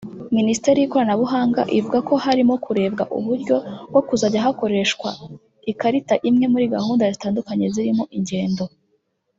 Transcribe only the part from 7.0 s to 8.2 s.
zitandukanye zirimo